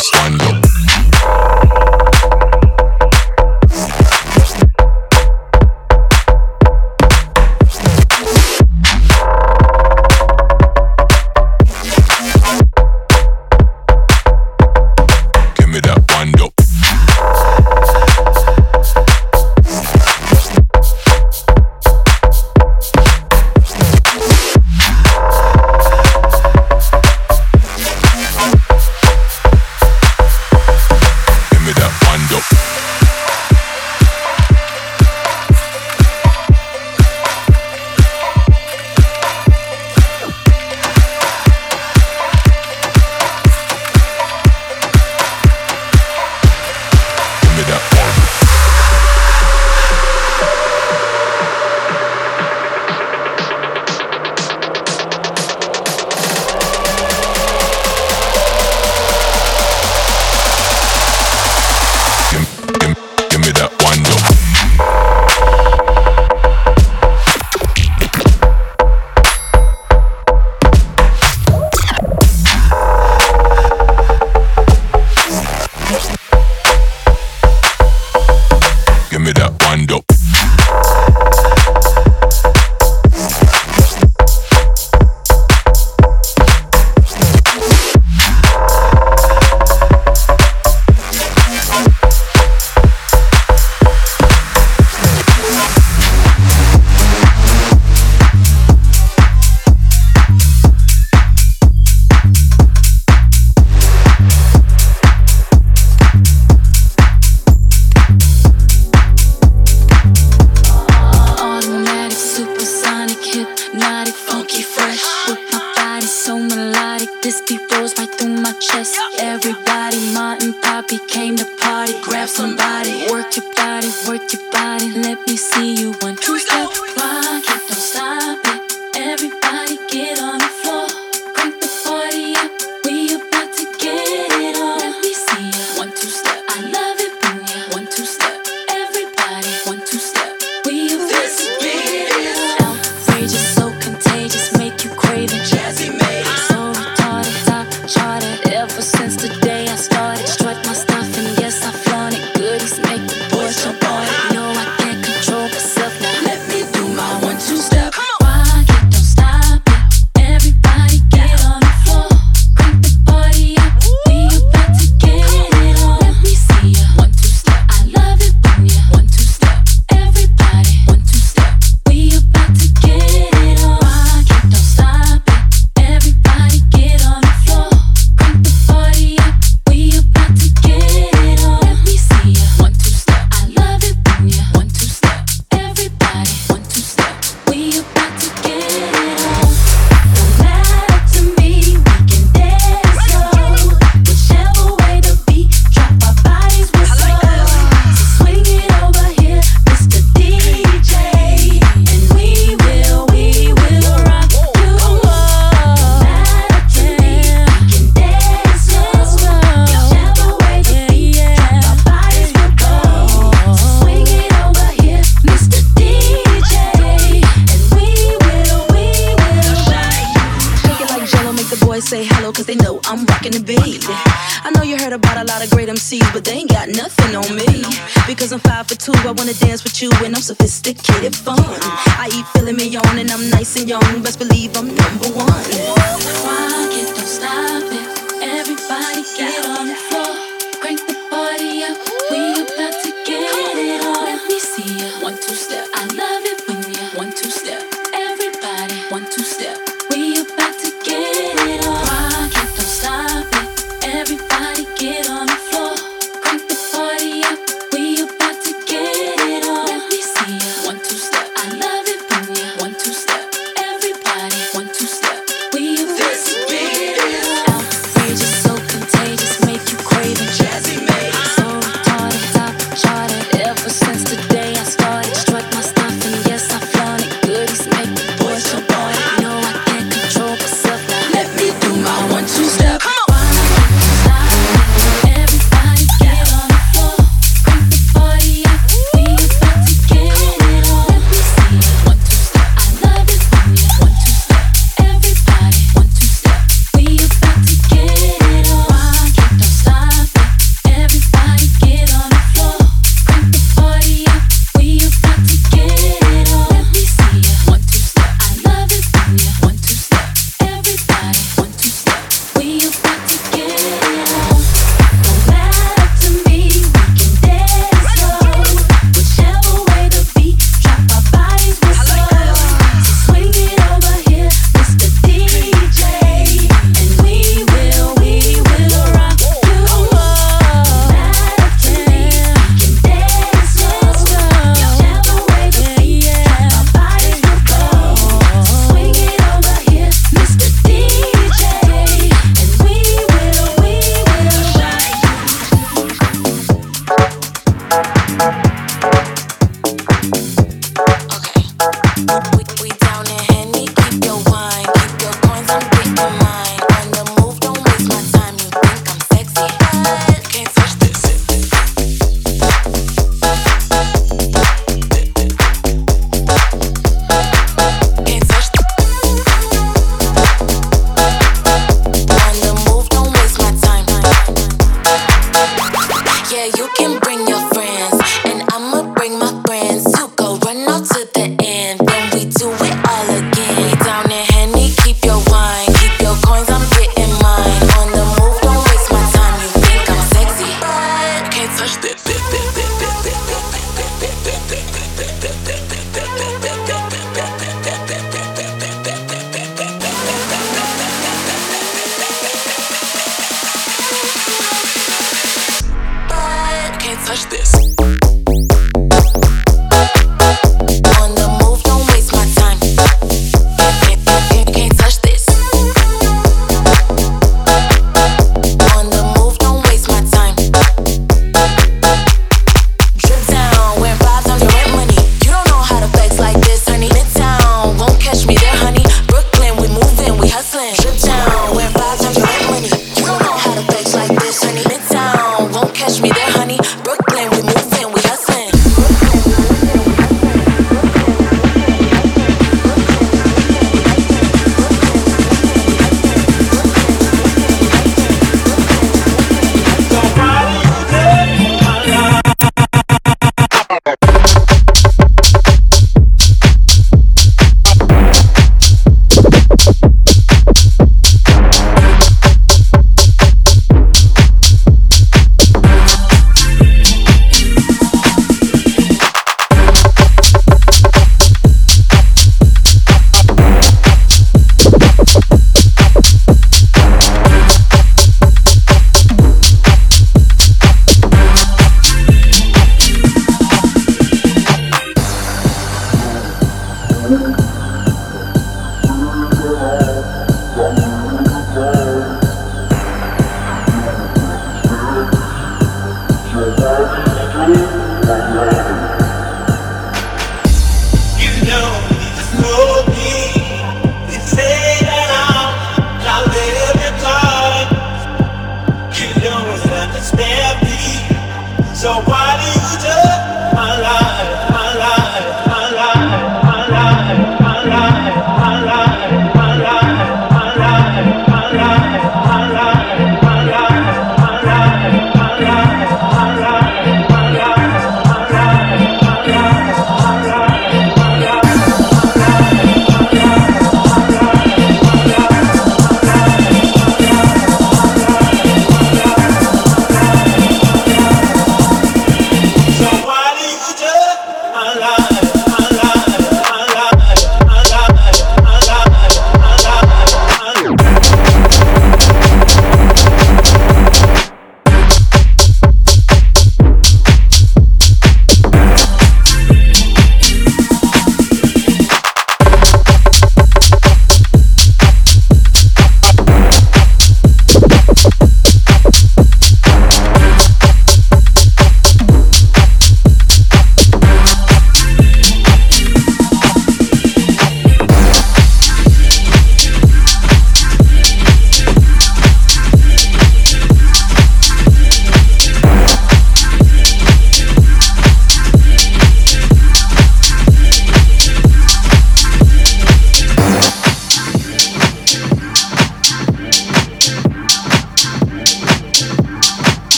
[0.00, 0.67] so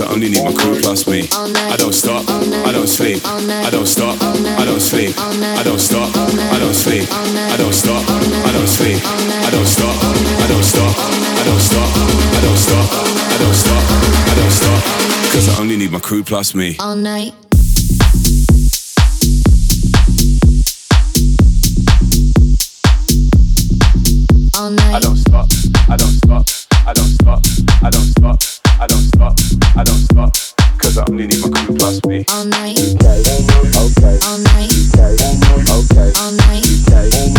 [0.00, 1.28] only need my crew plus me.
[1.32, 6.08] I don't stop, I don't sleep, I don't stop, I don't sleep, I don't stop,
[6.16, 10.96] I don't sleep, I don't stop, I don't sleep, I don't stop, I don't stop,
[10.96, 11.84] I don't stop,
[12.32, 13.82] I don't stop, I don't stop,
[14.30, 14.82] I don't stop.
[15.32, 16.76] Cause I only need my crew plus me.
[16.80, 17.34] All night.
[24.56, 24.94] All night.
[24.94, 25.48] I don't stop,
[25.90, 26.46] I don't stop,
[26.86, 27.42] I don't stop,
[27.82, 28.51] I don't stop,
[28.82, 29.34] I don't stop,
[29.76, 30.32] I don't stop.
[30.76, 32.24] Cause I only need my crew plus me.
[32.30, 32.76] All night.
[32.80, 34.74] Okay, okay, All night.
[34.90, 35.14] okay,
[35.70, 36.66] okay, All night.
[36.90, 37.31] okay,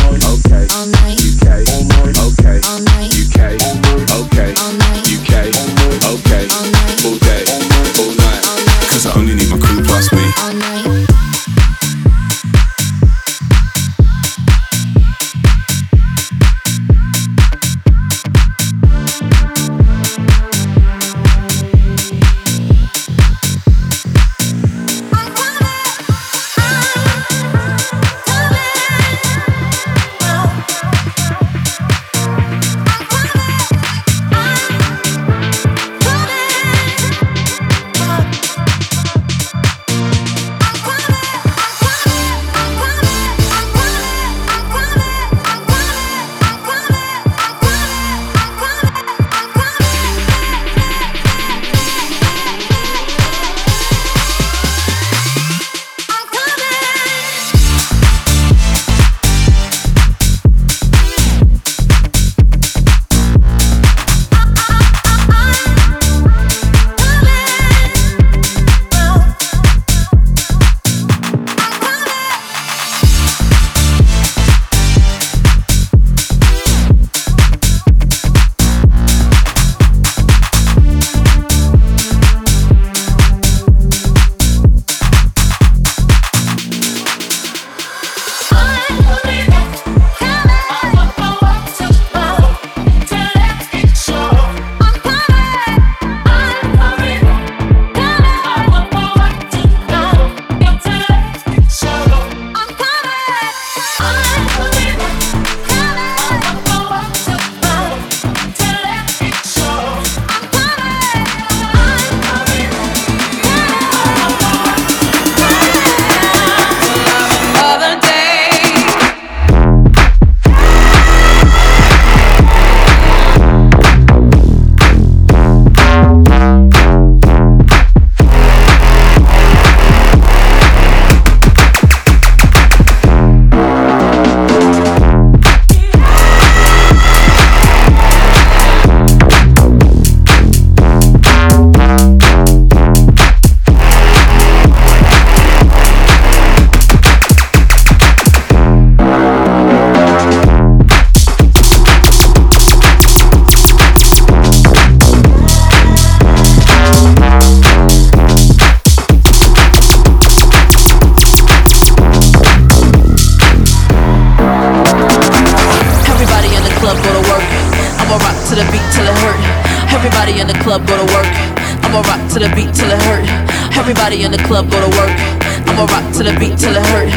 [174.04, 175.16] Everybody in the club go to work.
[175.64, 177.08] I'ma rock to the beat till it hurt.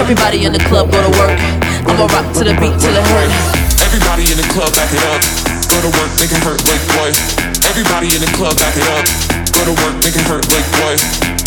[0.00, 1.36] Everybody in the club go to work.
[1.84, 3.28] I'ma rock to the beat till it hurt.
[3.84, 5.20] Everybody in the club, back it up.
[5.68, 7.12] Go to work, make it hurt like boy.
[7.68, 9.04] Everybody in the club, back it up.
[9.52, 10.96] Go to work, make it hurt like boy.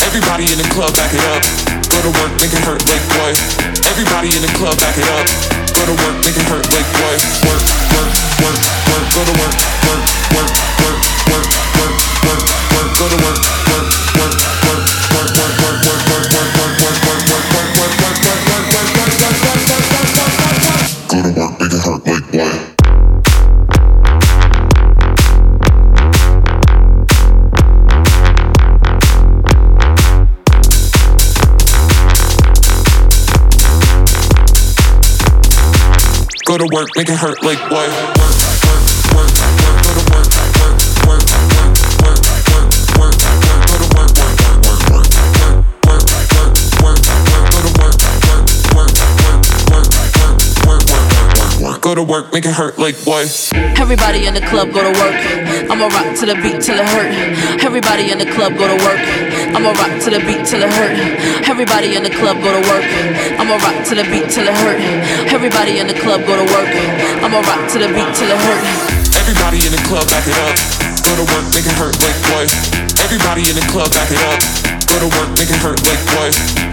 [0.05, 1.41] Everybody in the club, back it up.
[1.89, 3.33] Go to work, make it hurt like boy.
[3.89, 5.25] Everybody in the club, back it up.
[5.73, 7.17] Go to work, make it hurt like boy.
[7.49, 7.65] Work,
[7.97, 8.13] work,
[8.45, 9.05] work, work.
[9.09, 9.57] Go to work,
[9.89, 10.01] work,
[10.37, 10.49] work,
[10.85, 11.01] work,
[11.33, 11.49] work,
[11.81, 11.95] work,
[12.29, 12.45] work,
[12.77, 12.89] work.
[12.93, 13.41] Go to work, work,
[13.73, 13.92] work, work,
[36.67, 38.22] to work, make it hurt like what?
[51.93, 53.29] Go to work, make it hurt like what?
[53.77, 55.13] Everybody in the club go to work.
[55.69, 57.13] I'ma rock to the beat till it hurt.
[57.61, 58.97] Everybody in the club go to work.
[59.53, 60.97] I'ma rock to the beat till it hurt.
[61.45, 62.85] Everybody in the club go to work.
[63.37, 64.81] I'ma rock to the beat till it hurt.
[65.29, 66.71] Everybody in the club go to work.
[67.21, 68.63] I'ma rock to the beat till it hurt.
[69.13, 70.57] Everybody in the club, back it up.
[71.05, 72.49] Go to work, make it hurt like boy.
[73.05, 74.41] Everybody in the club, back it up.
[74.89, 76.72] Go to work, make it hurt like boy.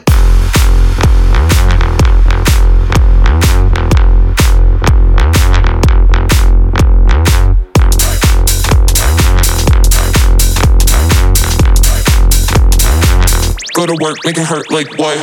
[13.97, 15.17] to work, make it hurt like what?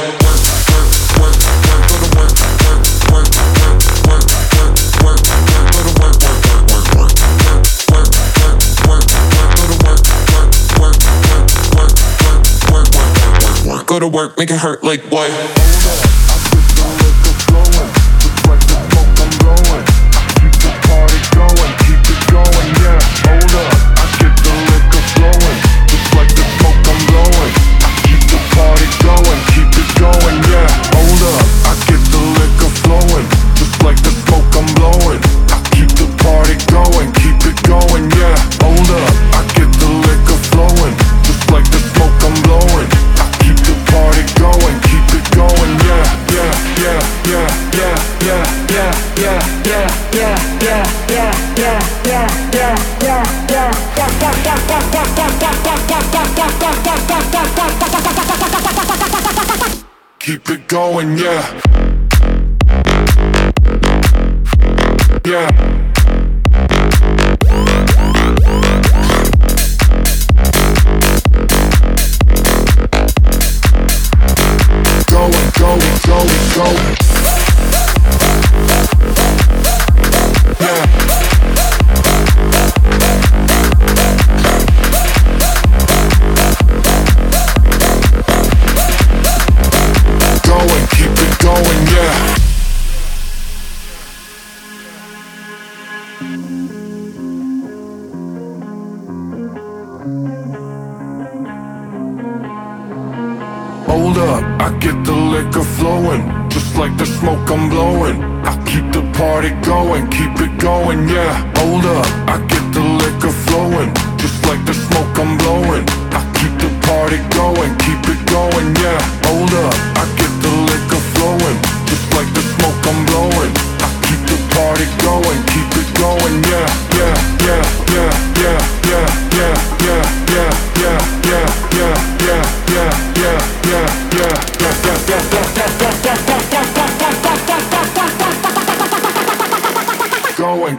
[13.86, 15.97] Go to work, make it hurt like what?
[60.68, 61.97] Going, yeah.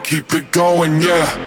[0.09, 1.45] Keep it going, yeah.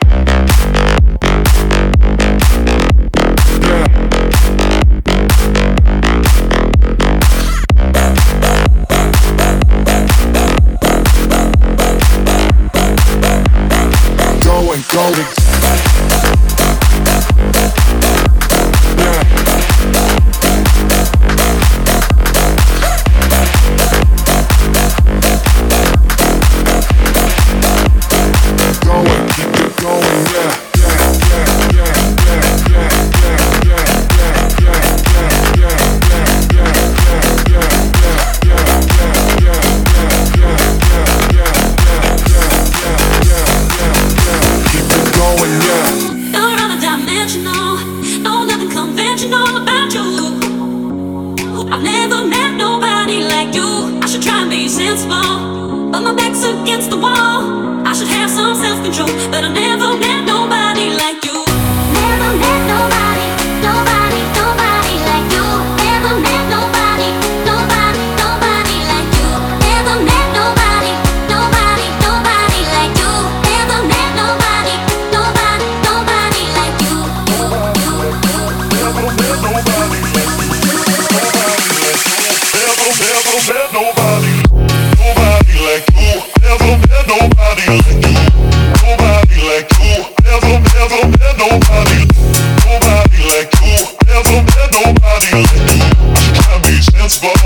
[14.45, 15.42] Going, going.
[95.35, 97.42] I'll chance, but.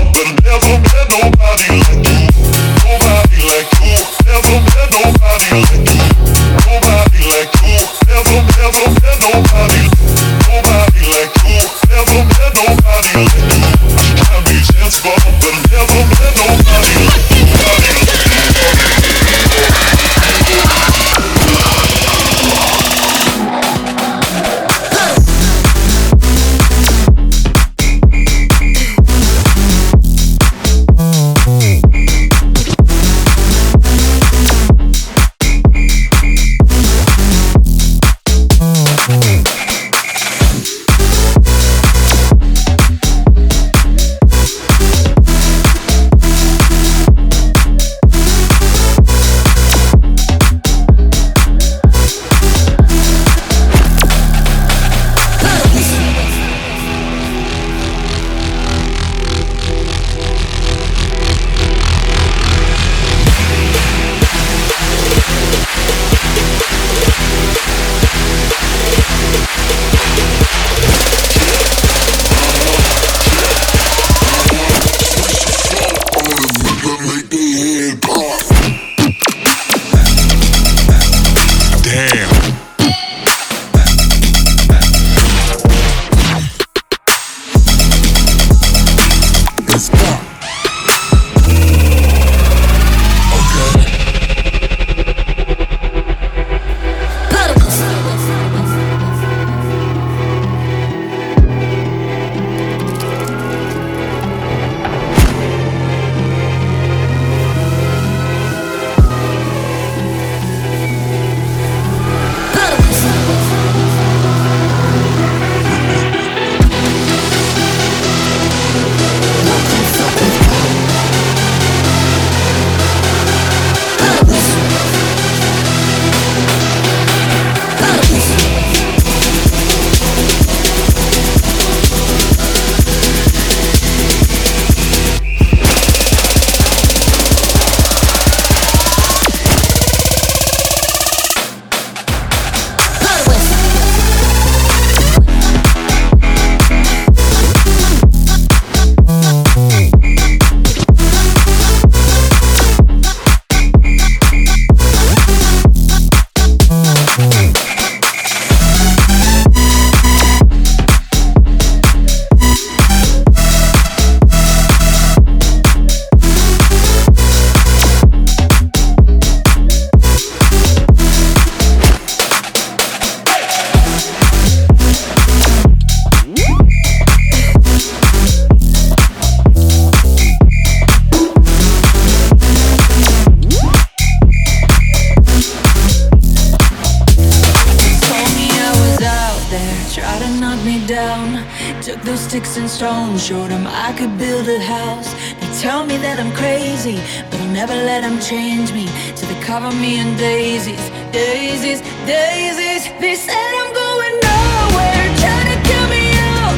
[190.87, 191.43] down.
[191.81, 195.13] Took those sticks and stones, showed them I could build a house.
[195.39, 196.97] They tell me that I'm crazy,
[197.29, 202.83] but I'll never let them change me till they cover me in daisies, daisies, daisies.
[203.01, 206.57] They said I'm going nowhere, trying to kill me out.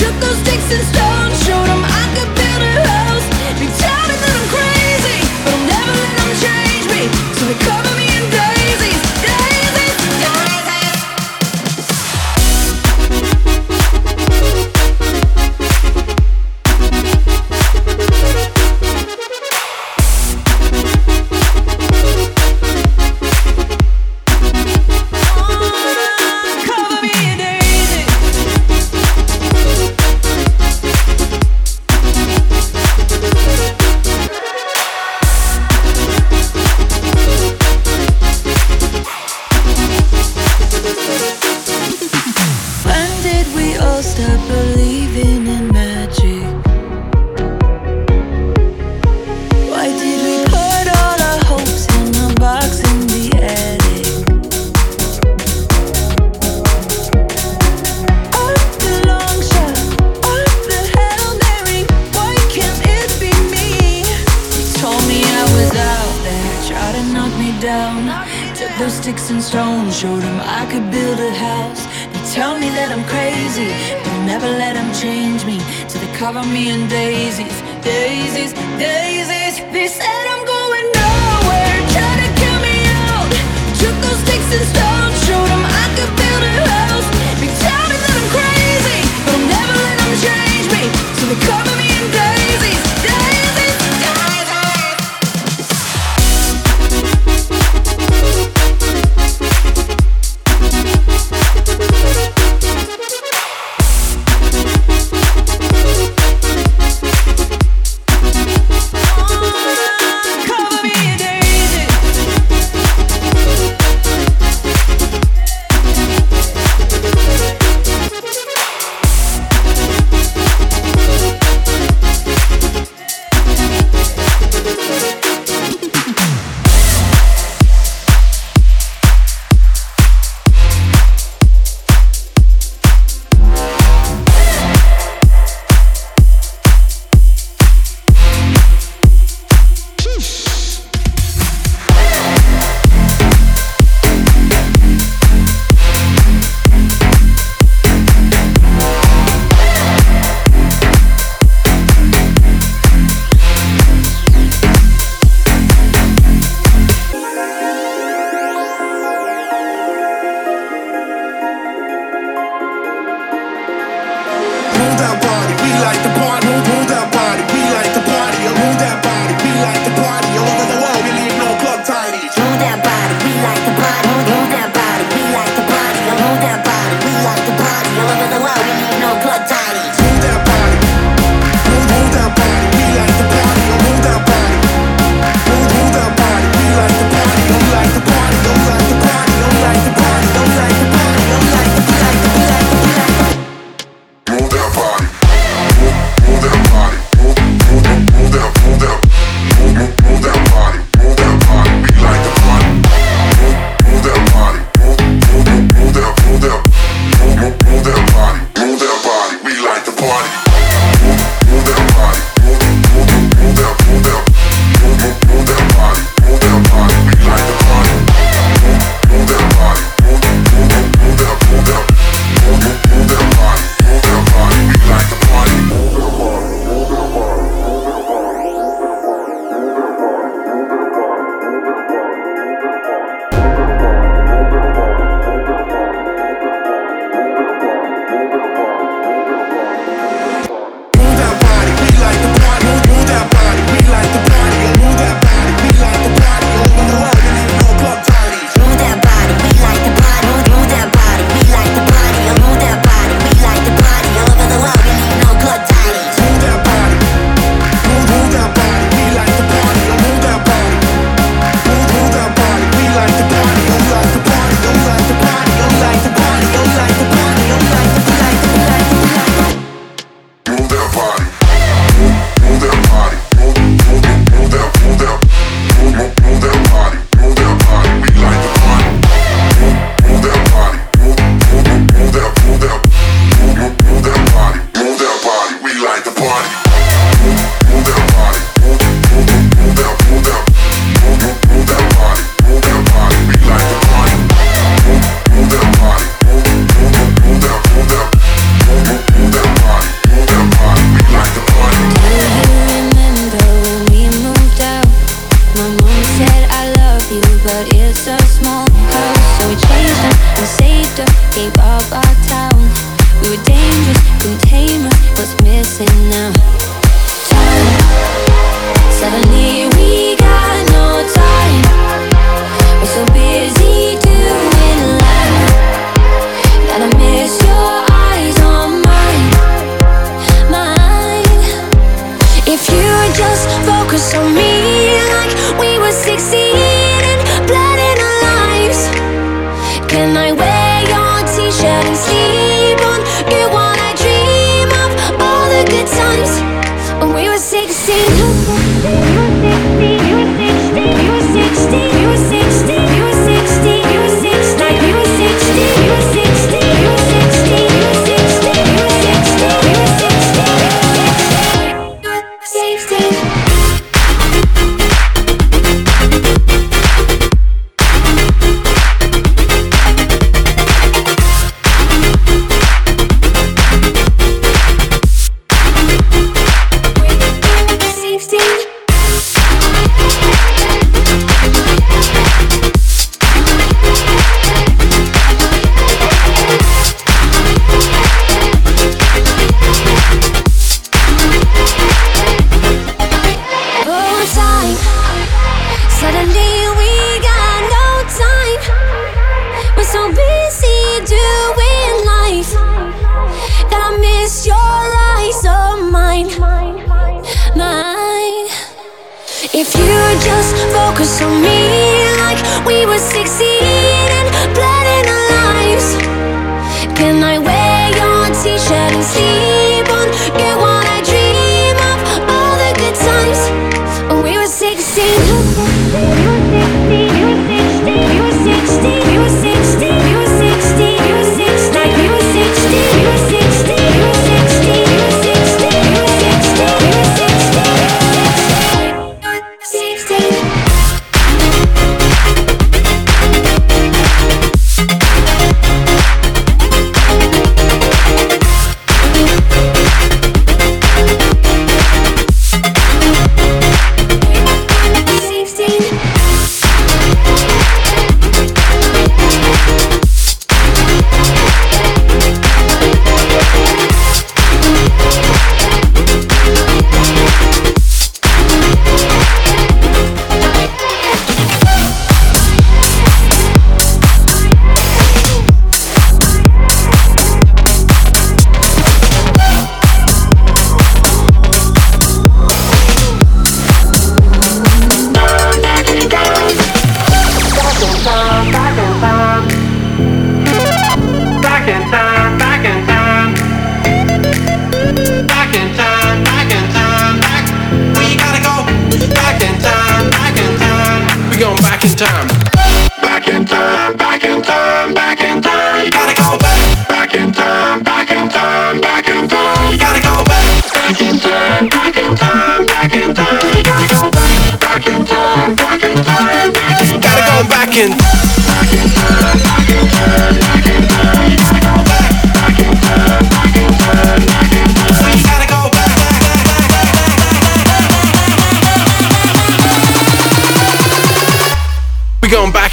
[0.00, 1.07] Took those sticks and stones.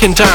[0.06, 0.35] In time.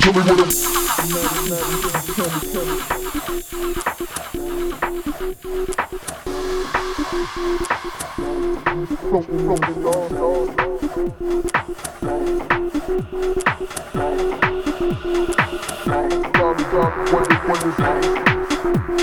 [0.00, 0.50] tell me what I'm...
[17.10, 17.24] When,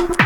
[0.08, 0.17] when,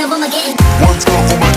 [0.00, 0.56] up again.
[0.80, 1.51] One time for my